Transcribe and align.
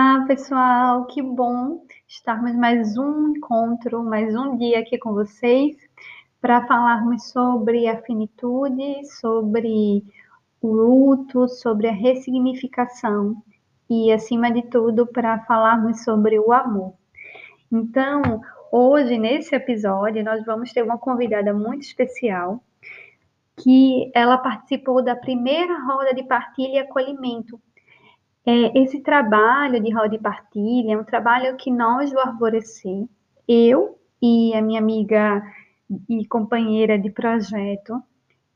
Olá, 0.00 0.24
pessoal, 0.28 1.06
que 1.06 1.20
bom 1.20 1.82
estarmos 2.06 2.54
mais 2.54 2.96
um 2.96 3.30
encontro, 3.30 4.04
mais 4.04 4.32
um 4.32 4.56
dia 4.56 4.78
aqui 4.78 4.96
com 4.96 5.12
vocês 5.12 5.76
para 6.40 6.64
falarmos 6.68 7.30
sobre 7.30 7.88
a 7.88 8.00
finitude, 8.02 9.04
sobre 9.20 10.04
o 10.62 10.68
luto, 10.68 11.48
sobre 11.48 11.88
a 11.88 11.92
ressignificação 11.92 13.42
e, 13.90 14.12
acima 14.12 14.52
de 14.52 14.62
tudo, 14.70 15.04
para 15.04 15.40
falarmos 15.40 16.04
sobre 16.04 16.38
o 16.38 16.52
amor. 16.52 16.94
Então, 17.70 18.22
hoje, 18.70 19.18
nesse 19.18 19.52
episódio, 19.56 20.22
nós 20.22 20.44
vamos 20.46 20.72
ter 20.72 20.84
uma 20.84 20.96
convidada 20.96 21.52
muito 21.52 21.82
especial 21.82 22.62
que 23.56 24.12
ela 24.14 24.38
participou 24.38 25.02
da 25.02 25.16
primeira 25.16 25.76
roda 25.84 26.14
de 26.14 26.22
partilha 26.22 26.74
e 26.74 26.78
acolhimento 26.78 27.60
é, 28.48 28.78
esse 28.78 29.00
trabalho 29.00 29.78
de 29.78 29.92
roda 29.92 30.14
e 30.14 30.18
partilha 30.18 30.94
é 30.94 30.98
um 30.98 31.04
trabalho 31.04 31.54
que 31.58 31.70
nós 31.70 32.10
do 32.10 32.18
Arvorecer, 32.18 33.06
eu 33.46 33.98
e 34.22 34.54
a 34.54 34.62
minha 34.62 34.80
amiga 34.80 35.42
e 36.08 36.26
companheira 36.26 36.98
de 36.98 37.10
projeto 37.10 38.02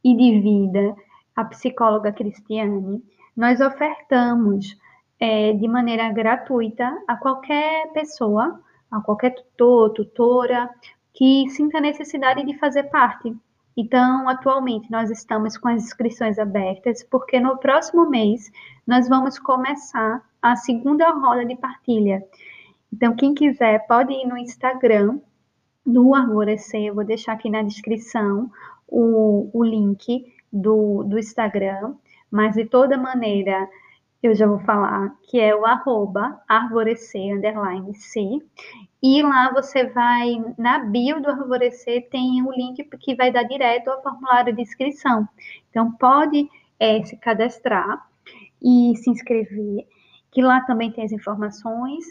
e 0.02 0.16
de 0.16 0.41
vida, 0.41 0.97
a 1.36 1.45
psicóloga 1.45 2.10
Cristiane, 2.10 3.05
nós 3.36 3.60
ofertamos 3.60 4.78
é, 5.20 5.52
de 5.52 5.69
maneira 5.69 6.11
gratuita 6.11 6.91
a 7.06 7.14
qualquer 7.14 7.92
pessoa, 7.92 8.62
a 8.91 8.98
qualquer 9.02 9.34
tutor, 9.34 9.91
tutora, 9.91 10.70
que 11.12 11.50
sinta 11.50 11.78
necessidade 11.83 12.42
de 12.47 12.59
fazer 12.59 12.84
parte. 12.84 13.36
Então, 13.77 14.29
atualmente, 14.29 14.91
nós 14.91 15.11
estamos 15.11 15.57
com 15.57 15.69
as 15.69 15.85
inscrições 15.85 16.39
abertas, 16.39 17.03
porque 17.03 17.41
no 17.41 17.57
próximo 17.57 18.09
mês 18.09 18.51
nós 18.87 19.09
vamos 19.09 19.39
começar 19.39 20.23
a 20.41 20.57
segunda 20.57 21.11
roda 21.11 21.45
de 21.45 21.57
partilha. 21.57 22.23
Então, 22.93 23.14
quem 23.14 23.34
quiser 23.34 23.87
pode 23.87 24.12
ir 24.12 24.27
no 24.27 24.37
Instagram 24.37 25.19
do 25.87 26.14
Arvorecer, 26.14 26.83
eu 26.83 26.95
vou 26.95 27.05
deixar 27.05 27.33
aqui 27.33 27.48
na 27.48 27.62
descrição 27.62 28.51
o, 28.87 29.51
o 29.53 29.64
link 29.64 30.27
do, 30.53 31.03
do 31.05 31.19
Instagram, 31.19 31.95
mas 32.31 32.55
de 32.55 32.67
toda 32.67 32.98
maneira 32.98 33.69
eu 34.23 34.34
já 34.34 34.47
vou 34.47 34.61
falar 34.61 35.17
que 35.25 35.41
é 35.41 35.55
o 35.55 35.67
arroba 35.67 36.41
arvorecer, 36.47 37.34
underline 37.34 37.92
C, 37.95 38.20
e 39.03 39.20
lá 39.20 39.50
você 39.53 39.84
vai, 39.89 40.36
na 40.56 40.78
bio 40.78 41.20
do 41.20 41.28
Arvorecer, 41.28 42.08
tem 42.08 42.41
um 42.41 42.53
link 42.53 42.84
que 43.00 43.17
vai 43.17 43.33
dar 43.33 43.42
direto 43.42 43.89
ao 43.89 44.03
formulário 44.03 44.55
de 44.55 44.62
inscrição. 44.62 45.28
Então, 45.70 45.91
pode 45.91 46.48
é, 46.78 47.03
se 47.03 47.17
cadastrar 47.17 48.06
e 48.62 48.95
se 48.97 49.11
inscrever, 49.11 49.86
que 50.30 50.41
lá 50.41 50.61
também 50.61 50.92
tem 50.92 51.05
as 51.05 51.11
informações, 51.11 52.05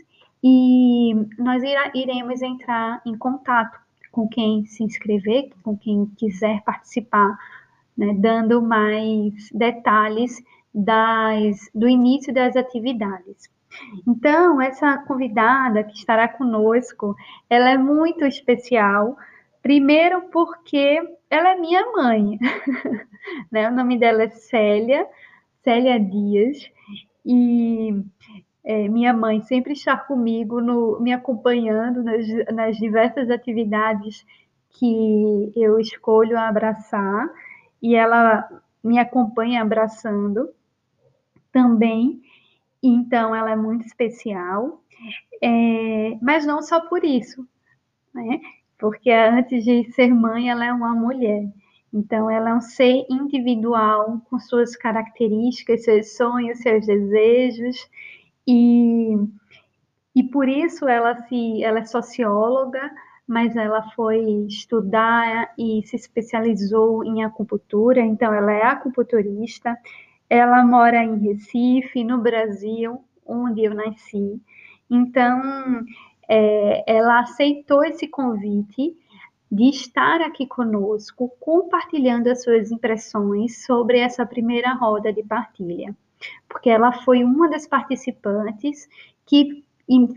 e 0.43 1.13
nós 1.37 1.63
irá, 1.63 1.91
iremos 1.95 2.41
entrar 2.41 3.01
em 3.05 3.17
contato 3.17 3.79
com 4.11 4.27
quem 4.27 4.65
se 4.65 4.83
inscrever, 4.83 5.49
com 5.63 5.77
quem 5.77 6.05
quiser 6.17 6.61
participar, 6.63 7.37
né, 7.97 8.13
dando 8.17 8.61
mais 8.61 9.49
detalhes 9.53 10.43
das, 10.73 11.69
do 11.73 11.87
início 11.87 12.33
das 12.33 12.57
atividades. 12.57 13.49
Então, 14.07 14.61
essa 14.61 14.97
convidada 14.99 15.83
que 15.83 15.95
estará 15.95 16.27
conosco, 16.27 17.15
ela 17.49 17.69
é 17.69 17.77
muito 17.77 18.25
especial, 18.25 19.17
primeiro 19.61 20.23
porque 20.31 21.01
ela 21.29 21.51
é 21.51 21.59
minha 21.59 21.91
mãe, 21.91 22.37
né? 23.51 23.69
O 23.69 23.73
nome 23.73 23.97
dela 23.97 24.23
é 24.23 24.29
Célia, 24.29 25.07
Célia 25.63 25.99
Dias, 25.99 26.69
e 27.25 28.03
é, 28.63 28.87
minha 28.87 29.13
mãe 29.13 29.41
sempre 29.41 29.73
está 29.73 29.95
comigo, 29.95 30.59
no, 30.59 30.99
me 30.99 31.13
acompanhando 31.13 32.03
nas, 32.03 32.27
nas 32.53 32.77
diversas 32.77 33.29
atividades 33.29 34.25
que 34.69 35.51
eu 35.55 35.79
escolho 35.79 36.37
abraçar, 36.37 37.29
e 37.81 37.95
ela 37.95 38.47
me 38.83 38.99
acompanha 38.99 39.61
abraçando 39.61 40.49
também. 41.51 42.21
Então, 42.83 43.35
ela 43.35 43.51
é 43.51 43.55
muito 43.55 43.85
especial, 43.85 44.81
é, 45.41 46.17
mas 46.21 46.45
não 46.45 46.61
só 46.61 46.81
por 46.81 47.03
isso, 47.03 47.47
né? 48.13 48.39
Porque 48.79 49.11
antes 49.11 49.63
de 49.63 49.91
ser 49.91 50.13
mãe, 50.13 50.49
ela 50.49 50.65
é 50.65 50.73
uma 50.73 50.93
mulher. 50.93 51.47
Então, 51.93 52.29
ela 52.29 52.51
é 52.51 52.53
um 52.55 52.61
ser 52.61 53.05
individual, 53.09 54.21
com 54.29 54.39
suas 54.39 54.75
características, 54.75 55.83
seus 55.83 56.15
sonhos, 56.15 56.59
seus 56.59 56.85
desejos, 56.85 57.89
e, 58.47 59.15
e 60.15 60.23
por 60.23 60.47
isso 60.47 60.87
ela, 60.87 61.15
se, 61.27 61.63
ela 61.63 61.79
é 61.79 61.85
socióloga, 61.85 62.91
mas 63.27 63.55
ela 63.55 63.83
foi 63.91 64.19
estudar 64.47 65.53
e 65.57 65.81
se 65.85 65.95
especializou 65.95 67.03
em 67.03 67.23
acupuntura, 67.23 68.01
então 68.01 68.33
ela 68.33 68.51
é 68.51 68.63
acupunturista, 68.63 69.77
ela 70.31 70.63
mora 70.65 71.03
em 71.03 71.17
Recife, 71.17 72.05
no 72.05 72.17
Brasil, 72.17 73.03
onde 73.25 73.65
eu 73.65 73.75
nasci. 73.75 74.41
Então, 74.89 75.83
é, 76.25 76.83
ela 76.87 77.19
aceitou 77.19 77.83
esse 77.83 78.07
convite 78.07 78.95
de 79.51 79.69
estar 79.69 80.21
aqui 80.21 80.47
conosco, 80.47 81.29
compartilhando 81.37 82.27
as 82.27 82.43
suas 82.43 82.71
impressões 82.71 83.65
sobre 83.65 83.99
essa 83.99 84.25
primeira 84.25 84.73
roda 84.73 85.11
de 85.11 85.21
partilha, 85.21 85.93
porque 86.47 86.69
ela 86.69 86.93
foi 86.93 87.25
uma 87.25 87.49
das 87.49 87.67
participantes 87.67 88.87
que 89.25 89.65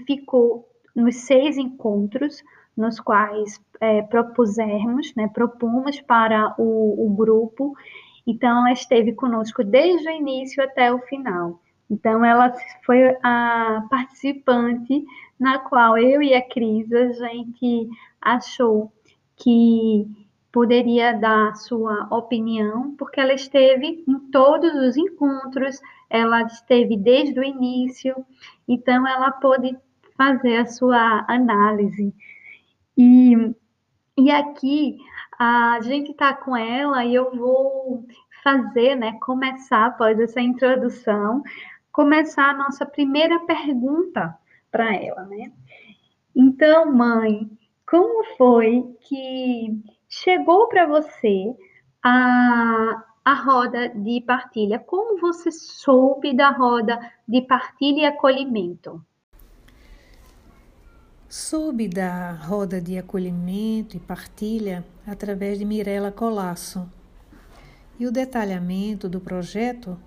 ficou 0.06 0.68
nos 0.94 1.16
seis 1.16 1.58
encontros 1.58 2.40
nos 2.76 3.00
quais 3.00 3.60
é, 3.80 4.02
propusemos, 4.02 5.12
né, 5.16 5.28
propomos 5.32 6.00
para 6.00 6.54
o, 6.56 7.06
o 7.06 7.14
grupo 7.16 7.74
então, 8.26 8.60
ela 8.60 8.72
esteve 8.72 9.12
conosco 9.12 9.62
desde 9.62 10.08
o 10.08 10.12
início 10.12 10.62
até 10.62 10.92
o 10.92 10.98
final. 11.00 11.60
Então, 11.90 12.24
ela 12.24 12.52
foi 12.84 13.16
a 13.22 13.86
participante 13.90 15.04
na 15.38 15.58
qual 15.58 15.98
eu 15.98 16.22
e 16.22 16.34
a 16.34 16.42
Cris, 16.42 16.90
a 16.92 17.28
gente 17.28 17.88
achou 18.20 18.90
que 19.36 20.06
poderia 20.50 21.12
dar 21.12 21.56
sua 21.56 22.06
opinião, 22.10 22.94
porque 22.96 23.20
ela 23.20 23.34
esteve 23.34 24.04
em 24.06 24.18
todos 24.30 24.72
os 24.72 24.96
encontros, 24.96 25.80
ela 26.08 26.42
esteve 26.42 26.96
desde 26.96 27.38
o 27.40 27.44
início, 27.44 28.14
então 28.68 29.06
ela 29.06 29.32
pôde 29.32 29.76
fazer 30.16 30.58
a 30.58 30.66
sua 30.66 31.24
análise. 31.28 32.14
E, 32.96 33.52
e 34.16 34.30
aqui 34.30 34.96
a 35.38 35.78
gente 35.82 36.12
está 36.12 36.32
com 36.34 36.56
ela 36.56 37.04
e 37.04 37.14
eu 37.14 37.34
vou 37.34 38.06
fazer, 38.42 38.94
né, 38.94 39.18
começar 39.20 39.86
após 39.86 40.18
essa 40.20 40.40
introdução, 40.40 41.42
começar 41.90 42.50
a 42.50 42.56
nossa 42.56 42.84
primeira 42.84 43.40
pergunta 43.40 44.36
para 44.70 44.94
ela, 44.94 45.24
né? 45.24 45.52
Então, 46.34 46.92
mãe, 46.92 47.48
como 47.88 48.24
foi 48.36 48.96
que 49.00 49.80
chegou 50.08 50.68
para 50.68 50.86
você 50.86 51.54
a, 52.02 53.04
a 53.24 53.34
roda 53.34 53.88
de 53.88 54.20
partilha? 54.26 54.78
Como 54.78 55.20
você 55.20 55.50
soube 55.50 56.34
da 56.34 56.50
roda 56.50 56.98
de 57.26 57.40
partilha 57.42 58.00
e 58.00 58.06
acolhimento? 58.06 59.00
Soube 61.28 61.88
da 61.88 62.32
roda 62.32 62.80
de 62.80 62.98
acolhimento 62.98 63.96
e 63.96 64.00
partilha 64.00 64.84
através 65.06 65.58
de 65.58 65.64
Mirela 65.64 66.12
Colasso 66.12 66.88
e 67.98 68.06
o 68.06 68.12
detalhamento 68.12 69.08
do 69.08 69.20
projeto 69.20 69.98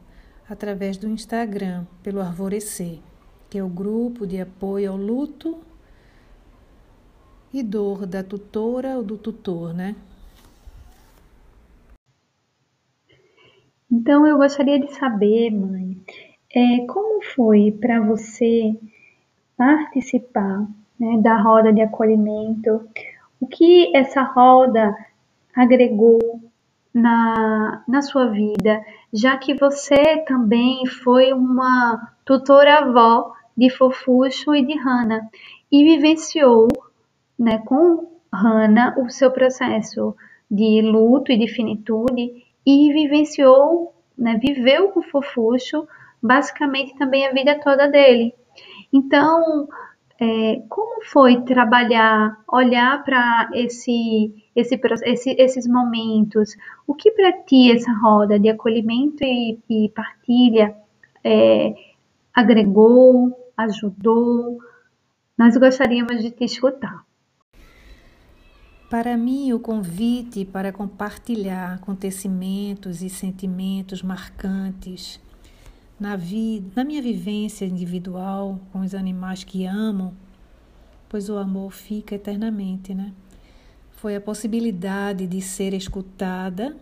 através 0.49 0.95
do 0.95 1.07
Instagram 1.07 1.85
pelo 2.03 2.21
Arvorecer, 2.21 2.99
que 3.49 3.57
é 3.57 3.63
o 3.63 3.67
grupo 3.67 4.25
de 4.25 4.39
apoio 4.39 4.91
ao 4.91 4.97
luto 4.97 5.59
e 7.53 7.63
dor 7.63 8.05
da 8.05 8.23
tutora 8.23 8.95
ou 8.95 9.03
do 9.03 9.17
tutor, 9.17 9.73
né? 9.73 9.95
Então 13.91 14.27
eu 14.27 14.37
gostaria 14.37 14.79
de 14.79 14.93
saber, 14.93 15.49
mãe, 15.49 15.97
é, 16.53 16.85
como 16.85 17.23
foi 17.23 17.71
para 17.71 17.99
você 18.01 18.77
participar 19.57 20.67
né, 20.99 21.17
da 21.21 21.37
roda 21.41 21.71
de 21.71 21.81
acolhimento, 21.81 22.87
o 23.39 23.47
que 23.47 23.95
essa 23.95 24.21
roda 24.21 24.95
agregou 25.55 26.41
na, 26.93 27.83
na 27.87 28.01
sua 28.01 28.27
vida, 28.27 28.83
já 29.13 29.37
que 29.37 29.53
você 29.53 30.17
também 30.27 30.85
foi 30.85 31.31
uma 31.33 32.11
tutora-avó 32.25 33.33
de 33.55 33.69
Fofuxo 33.69 34.55
e 34.55 34.65
de 34.65 34.77
Hannah 34.77 35.27
e 35.71 35.83
vivenciou 35.83 36.67
né, 37.37 37.59
com 37.59 38.07
Hannah 38.33 38.95
o 38.99 39.09
seu 39.09 39.31
processo 39.31 40.15
de 40.49 40.81
luto 40.81 41.31
e 41.31 41.37
de 41.37 41.47
finitude 41.47 42.43
e 42.65 42.93
vivenciou, 42.93 43.93
né, 44.17 44.39
viveu 44.41 44.89
com 44.89 45.01
Fofuxo 45.01 45.87
basicamente 46.21 46.95
também 46.97 47.27
a 47.27 47.31
vida 47.31 47.59
toda 47.59 47.87
dele. 47.87 48.33
Então, 48.91 49.67
é, 50.19 50.63
como 50.67 51.03
foi 51.05 51.41
trabalhar, 51.41 52.41
olhar 52.47 53.03
para 53.03 53.49
esse, 53.53 54.33
esse, 54.55 54.79
esse, 55.05 55.35
esses 55.37 55.67
momentos? 55.67 56.55
O 56.87 56.95
que 56.95 57.11
para 57.11 57.31
ti 57.43 57.71
essa 57.71 57.91
roda 57.93 58.39
de 58.39 58.49
acolhimento 58.49 59.23
e, 59.23 59.59
e 59.69 59.89
partilha 59.89 60.75
é, 61.23 61.73
agregou, 62.33 63.31
ajudou? 63.55 64.57
Nós 65.37 65.55
gostaríamos 65.55 66.21
de 66.21 66.31
te 66.31 66.45
escutar. 66.45 67.05
Para 68.89 69.17
mim, 69.17 69.51
o 69.51 69.59
convite 69.59 70.45
para 70.45 70.71
compartilhar 70.71 71.75
acontecimentos 71.75 73.01
e 73.01 73.09
sentimentos 73.09 74.01
marcantes 74.01 75.19
na, 75.99 76.15
vida, 76.15 76.71
na 76.75 76.83
minha 76.83 77.01
vivência 77.01 77.65
individual 77.65 78.59
com 78.71 78.79
os 78.81 78.93
animais 78.93 79.43
que 79.43 79.65
amo, 79.65 80.15
pois 81.09 81.29
o 81.29 81.37
amor 81.37 81.71
fica 81.71 82.15
eternamente, 82.15 82.93
né? 82.93 83.13
Foi 83.91 84.15
a 84.15 84.21
possibilidade 84.21 85.25
de 85.25 85.41
ser 85.41 85.73
escutada 85.73 86.77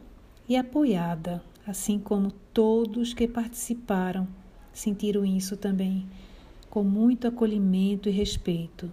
e 0.49 0.57
apoiada, 0.57 1.41
assim 1.65 1.97
como 1.97 2.31
todos 2.53 3.13
que 3.13 3.27
participaram 3.27 4.27
sentiram 4.75 5.25
isso 5.25 5.55
também, 5.55 6.05
com 6.69 6.83
muito 6.83 7.27
acolhimento 7.27 8.09
e 8.09 8.11
respeito. 8.11 8.91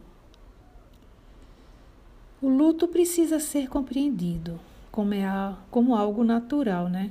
O 2.40 2.48
luto 2.48 2.88
precisa 2.88 3.38
ser 3.38 3.68
compreendido 3.68 4.58
como, 4.90 5.14
é, 5.14 5.56
como 5.70 5.94
algo 5.94 6.22
natural, 6.24 6.88
né? 6.88 7.10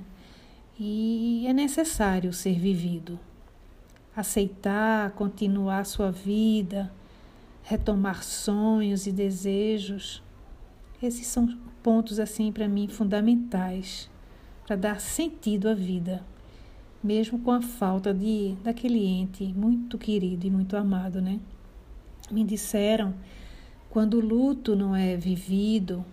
E 0.83 1.45
é 1.45 1.54
necessário 1.54 2.33
ser 2.33 2.57
vivido. 2.57 3.19
Aceitar, 4.16 5.12
continuar 5.12 5.86
sua 5.86 6.10
vida, 6.12 6.92
retomar 7.62 8.24
sonhos 8.24 9.06
e 9.06 9.12
desejos. 9.12 10.24
Esses 11.01 11.28
são 11.28 11.56
pontos 11.83 12.19
assim 12.19 12.51
para 12.51 12.68
mim 12.68 12.88
fundamentais 12.88 14.10
para 14.66 14.75
dar 14.75 15.00
sentido 15.00 15.69
à 15.69 15.75
vida, 15.75 16.25
mesmo 17.04 17.38
com 17.38 17.51
a 17.51 17.62
falta 17.62 18.12
de 18.12 18.56
daquele 18.63 19.06
ente 19.06 19.54
muito 19.54 20.00
querido 20.00 20.48
e 20.48 20.50
muito 20.50 20.75
amado, 20.75 21.22
né? 21.22 21.39
Me 22.31 22.44
disseram 22.44 23.13
quando 23.88 24.16
o 24.16 24.25
luto 24.25 24.75
não 24.75 24.95
é 24.95 25.16
vivido, 25.16 26.04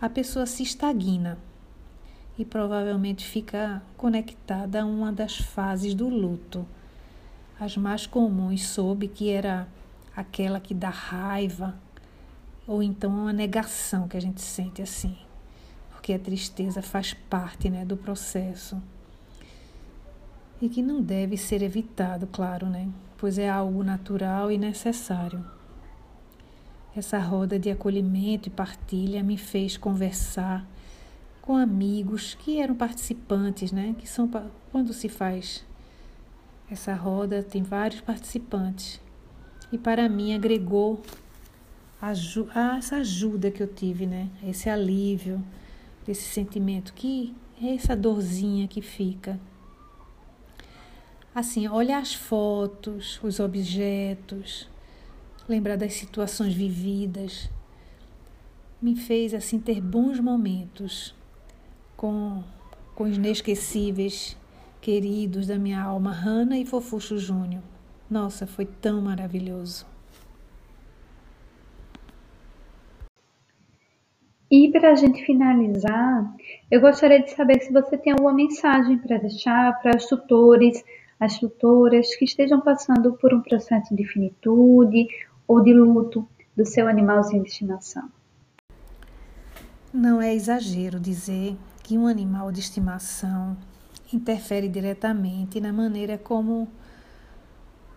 a 0.00 0.08
pessoa 0.08 0.46
se 0.46 0.62
estagna 0.62 1.36
e 2.38 2.44
provavelmente 2.44 3.24
fica 3.26 3.82
conectada 3.96 4.82
a 4.82 4.86
uma 4.86 5.12
das 5.12 5.36
fases 5.36 5.94
do 5.94 6.08
luto. 6.08 6.66
As 7.58 7.76
mais 7.76 8.06
comuns 8.06 8.66
soube 8.66 9.08
que 9.08 9.30
era 9.30 9.66
aquela 10.14 10.60
que 10.60 10.74
dá 10.74 10.90
raiva, 10.90 11.74
ou 12.66 12.82
então 12.82 13.10
uma 13.10 13.32
negação 13.32 14.08
que 14.08 14.16
a 14.16 14.20
gente 14.20 14.42
sente 14.42 14.82
assim, 14.82 15.16
porque 15.90 16.12
a 16.12 16.18
tristeza 16.18 16.82
faz 16.82 17.14
parte 17.14 17.70
né, 17.70 17.84
do 17.84 17.96
processo. 17.96 18.80
E 20.60 20.68
que 20.68 20.82
não 20.82 21.02
deve 21.02 21.36
ser 21.36 21.62
evitado, 21.62 22.26
claro, 22.26 22.66
né? 22.66 22.88
Pois 23.18 23.38
é 23.38 23.48
algo 23.48 23.84
natural 23.84 24.50
e 24.50 24.56
necessário. 24.56 25.44
Essa 26.94 27.18
roda 27.18 27.58
de 27.58 27.70
acolhimento 27.70 28.48
e 28.48 28.50
partilha 28.50 29.22
me 29.22 29.36
fez 29.36 29.76
conversar 29.76 30.66
com 31.46 31.56
amigos 31.56 32.34
que 32.34 32.60
eram 32.60 32.74
participantes, 32.74 33.70
né? 33.70 33.94
Que 33.96 34.06
são 34.06 34.28
quando 34.72 34.92
se 34.92 35.08
faz 35.08 35.64
essa 36.68 36.92
roda 36.94 37.44
tem 37.44 37.62
vários 37.62 38.00
participantes 38.00 39.00
e 39.70 39.78
para 39.78 40.08
mim 40.08 40.34
agregou 40.34 41.00
a, 42.02 42.10
essa 42.76 42.96
ajuda 42.96 43.50
que 43.52 43.62
eu 43.62 43.68
tive, 43.68 44.04
né? 44.06 44.28
Esse 44.44 44.68
alívio, 44.68 45.42
esse 46.06 46.22
sentimento 46.22 46.92
que 46.92 47.34
é 47.62 47.74
essa 47.74 47.96
dorzinha 47.96 48.66
que 48.66 48.82
fica. 48.82 49.38
Assim, 51.32 51.68
olhar 51.68 52.00
as 52.00 52.14
fotos, 52.14 53.20
os 53.22 53.38
objetos, 53.38 54.68
lembrar 55.48 55.76
das 55.76 55.94
situações 55.94 56.54
vividas, 56.54 57.48
me 58.82 58.96
fez 58.96 59.32
assim 59.34 59.60
ter 59.60 59.80
bons 59.80 60.18
momentos 60.18 61.14
com, 61.96 62.42
com 62.94 63.04
os 63.04 63.16
inesquecíveis 63.16 64.36
queridos 64.80 65.46
da 65.46 65.58
minha 65.58 65.82
alma, 65.82 66.12
Hanna 66.12 66.58
e 66.58 66.64
Fofuxo 66.64 67.18
Júnior. 67.18 67.62
Nossa, 68.08 68.46
foi 68.46 68.66
tão 68.66 69.00
maravilhoso. 69.00 69.86
E 74.48 74.70
para 74.70 74.92
a 74.92 74.94
gente 74.94 75.24
finalizar, 75.24 76.32
eu 76.70 76.80
gostaria 76.80 77.20
de 77.20 77.32
saber 77.32 77.60
se 77.60 77.72
você 77.72 77.98
tem 77.98 78.12
alguma 78.12 78.32
mensagem 78.32 78.96
para 78.98 79.18
deixar 79.18 79.76
para 79.82 79.96
os 79.96 80.06
tutores, 80.06 80.84
as 81.18 81.38
tutoras 81.38 82.14
que 82.14 82.24
estejam 82.24 82.60
passando 82.60 83.14
por 83.14 83.34
um 83.34 83.40
processo 83.40 83.94
de 83.94 84.04
finitude 84.04 85.08
ou 85.48 85.60
de 85.60 85.74
luto 85.74 86.28
do 86.56 86.64
seu 86.64 86.86
animalzinho 86.86 87.42
de 87.42 87.48
estimação. 87.48 88.08
Não 89.92 90.22
é 90.22 90.32
exagero 90.32 91.00
dizer 91.00 91.56
que 91.86 91.96
um 91.96 92.08
animal 92.08 92.50
de 92.50 92.58
estimação 92.58 93.56
interfere 94.12 94.68
diretamente 94.68 95.60
na 95.60 95.72
maneira 95.72 96.18
como 96.18 96.66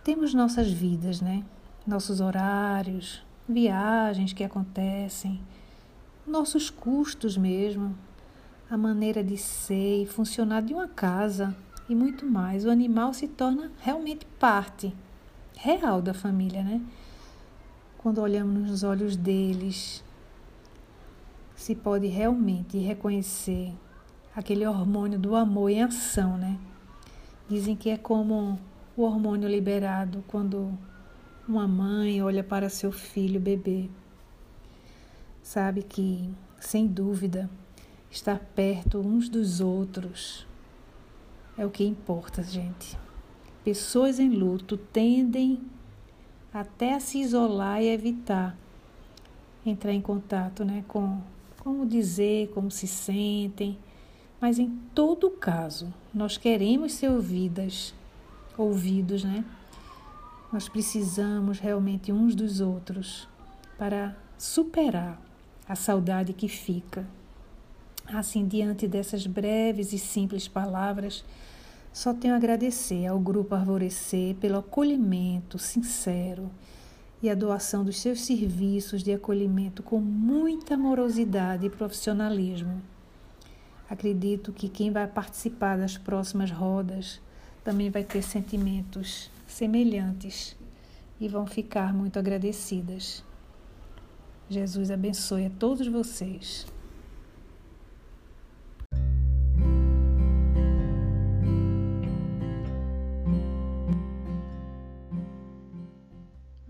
temos 0.04 0.32
nossas 0.32 0.72
vidas, 0.72 1.22
né? 1.22 1.44
Nossos 1.88 2.22
horários, 2.22 3.26
viagens 3.48 4.32
que 4.32 4.44
acontecem, 4.44 5.42
nossos 6.26 6.70
custos 6.70 7.36
mesmo, 7.36 7.98
a 8.70 8.78
maneira 8.78 9.24
de 9.24 9.36
ser 9.38 10.04
e 10.04 10.06
funcionar 10.06 10.62
de 10.62 10.72
uma 10.72 10.88
casa 10.88 11.56
e 11.90 11.96
muito 11.96 12.28
mais. 12.28 12.66
O 12.66 12.70
animal 12.70 13.12
se 13.12 13.28
torna 13.28 13.72
realmente 13.82 14.24
parte 14.40 14.96
real 15.58 16.00
da 16.00 16.14
família, 16.14 16.62
né? 16.62 16.80
Quando 17.98 18.22
olhamos 18.22 18.70
nos 18.70 18.84
olhos 18.84 19.16
deles, 19.16 20.04
se 21.60 21.76
pode 21.76 22.08
realmente 22.08 22.78
reconhecer 22.78 23.74
aquele 24.34 24.66
hormônio 24.66 25.20
do 25.20 25.36
amor 25.36 25.70
em 25.70 25.84
ação, 25.84 26.38
né? 26.38 26.58
Dizem 27.50 27.76
que 27.76 27.90
é 27.90 27.98
como 27.98 28.58
o 28.96 29.02
hormônio 29.04 29.50
liberado 29.50 30.24
quando 30.26 30.72
uma 31.46 31.68
mãe 31.68 32.24
olha 32.24 32.46
para 32.46 32.70
seu 32.70 32.94
filho 32.94 33.42
bebê. 33.42 33.90
Sabe 35.44 35.84
que, 35.84 36.34
sem 36.62 36.88
dúvida, 36.88 37.50
estar 38.10 38.40
perto 38.40 39.00
uns 39.00 39.28
dos 39.28 39.60
outros 39.60 40.48
é 41.58 41.66
o 41.66 41.70
que 41.70 41.84
importa, 41.84 42.42
gente. 42.42 42.98
Pessoas 43.66 44.18
em 44.18 44.30
luto 44.30 44.78
tendem 44.78 45.60
até 46.54 46.94
a 46.94 47.02
se 47.02 47.20
isolar 47.20 47.82
e 47.82 47.90
evitar 47.90 48.56
entrar 49.66 49.92
em 49.92 50.00
contato 50.00 50.64
né, 50.64 50.86
com 50.88 51.22
como 51.70 51.86
dizer, 51.86 52.50
como 52.50 52.72
se 52.72 52.88
sentem, 52.88 53.78
mas 54.42 54.58
em 54.58 54.72
todo 54.96 55.30
caso, 55.30 55.94
nós 56.12 56.36
queremos 56.36 56.94
ser 56.94 57.10
ouvidas, 57.10 57.94
ouvidos, 58.58 59.24
né? 59.24 59.46
Nós 60.52 60.68
precisamos 60.68 61.60
realmente 61.60 62.12
uns 62.12 62.34
dos 62.34 62.60
outros 62.60 63.28
para 63.78 64.18
superar 64.36 65.22
a 65.68 65.76
saudade 65.76 66.34
que 66.34 66.48
fica. 66.48 67.06
Assim, 68.08 68.48
diante 68.48 68.88
dessas 68.88 69.28
breves 69.28 69.94
e 69.94 70.00
simples 70.00 70.48
palavras, 70.48 71.24
só 71.94 72.16
tenho 72.16 72.34
a 72.34 72.38
agradecer 72.38 73.06
ao 73.06 73.20
Grupo 73.20 73.54
Arvorecer 73.54 74.34
pelo 74.38 74.58
acolhimento 74.58 75.60
sincero 75.60 76.50
e 77.22 77.30
a 77.30 77.36
doação 77.36 77.84
dos 77.84 78.00
seus 78.00 78.22
serviços 78.22 79.04
de 79.04 79.12
acolhimento 79.12 79.84
com 79.84 80.00
muita 80.00 80.76
amorosidade 80.76 81.66
e 81.66 81.70
profissionalismo. 81.70 82.82
Acredito 83.90 84.54
que 84.54 84.70
quem 84.70 84.92
vai 84.92 85.08
participar 85.08 85.78
das 85.78 85.98
próximas 85.98 86.52
rodas 86.52 87.20
também 87.64 87.90
vai 87.90 88.04
ter 88.04 88.22
sentimentos 88.22 89.30
semelhantes 89.48 90.56
e 91.20 91.28
vão 91.28 91.46
ficar 91.46 91.94
muito 91.94 92.18
agradecidas. 92.18 93.24
Jesus 94.50 94.90
abençoe 94.90 95.48
a 95.48 95.50
todos 95.50 95.88
vocês. 95.88 96.66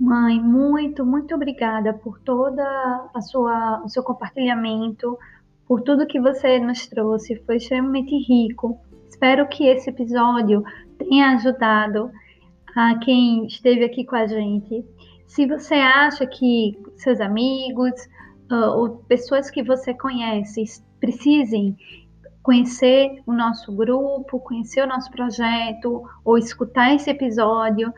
Mãe, 0.10 0.42
muito, 0.42 1.06
muito 1.06 1.36
obrigada 1.36 1.94
por 1.94 2.20
toda 2.22 2.64
a 3.14 3.22
sua, 3.22 3.84
o 3.86 3.90
seu 3.90 4.02
compartilhamento, 4.02 5.16
por 5.68 5.84
tudo 5.84 6.08
que 6.08 6.20
você 6.20 6.58
nos 6.58 6.88
trouxe. 6.88 7.36
Foi 7.46 7.58
extremamente 7.58 8.18
rico. 8.28 8.82
Espero 9.08 9.48
que 9.48 9.68
esse 9.68 9.88
episódio 9.92 10.64
tenha 10.98 11.36
ajudado 11.36 12.10
a 12.76 12.98
quem 12.98 13.46
esteve 13.46 13.86
aqui 13.86 14.04
com 14.04 14.16
a 14.16 14.26
gente. 14.26 14.84
Se 15.28 15.46
você 15.46 15.76
acha 15.76 16.26
que 16.26 16.76
seus 16.96 17.22
amigos 17.22 17.94
uh, 18.52 18.80
ou 18.80 18.90
pessoas 19.08 19.52
que 19.52 19.62
você 19.62 19.94
conhece 19.94 20.64
precisem 21.00 21.78
conhecer 22.42 23.22
o 23.28 23.32
nosso 23.32 23.72
grupo, 23.76 24.40
conhecer 24.40 24.82
o 24.82 24.88
nosso 24.88 25.12
projeto 25.12 26.02
ou 26.26 26.36
escutar 26.36 26.96
esse 26.96 27.12
episódio, 27.12 27.94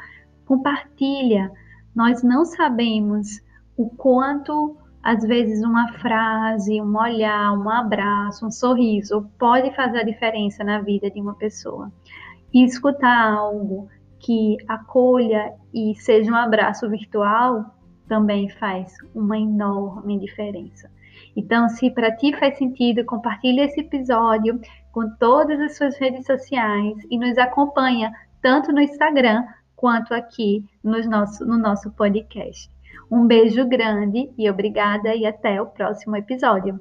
compartilha. 0.46 1.50
Nós 1.96 2.24
não 2.24 2.46
sabemos 2.46 3.42
o 3.78 3.90
quanto 3.90 4.78
às 5.04 5.24
vezes 5.24 5.64
uma 5.64 5.92
frase, 5.94 6.80
um 6.80 6.96
olhar, 6.98 7.54
um 7.54 7.70
abraço, 7.70 8.46
um 8.46 8.52
sorriso 8.52 9.28
pode 9.40 9.76
fazer 9.76 10.00
a 10.00 10.04
diferença 10.04 10.64
na 10.64 10.80
vida 10.80 11.10
de 11.10 11.20
uma 11.20 11.34
pessoa. 11.34 11.92
E 12.54 12.64
escutar 12.64 13.34
algo 13.34 13.90
que 14.20 14.58
acolha 14.68 15.54
e 15.74 15.96
seja 15.96 16.32
um 16.32 16.36
abraço 16.36 16.88
virtual 16.90 17.66
também 18.08 18.50
faz 18.50 18.94
uma 19.16 19.38
enorme 19.38 20.20
diferença. 20.20 20.92
Então, 21.36 21.70
se 21.70 21.90
para 21.90 22.16
ti 22.16 22.38
faz 22.38 22.58
sentido, 22.58 23.06
compartilhe 23.06 23.62
esse 23.62 23.80
episódio 23.80 24.60
com 24.92 25.10
todas 25.18 25.60
as 25.62 25.78
suas 25.78 25.98
redes 25.98 26.26
sociais 26.26 26.98
e 27.10 27.18
nos 27.18 27.38
acompanha 27.38 28.12
tanto 28.42 28.72
no 28.72 28.82
Instagram 28.82 29.44
quanto 29.82 30.14
aqui 30.14 30.64
no 30.84 31.04
nosso, 31.10 31.44
no 31.44 31.58
nosso 31.58 31.90
podcast. 31.90 32.70
Um 33.10 33.26
beijo 33.26 33.68
grande 33.68 34.32
e 34.38 34.48
obrigada 34.48 35.16
e 35.16 35.26
até 35.26 35.60
o 35.60 35.66
próximo 35.66 36.16
episódio. 36.16 36.80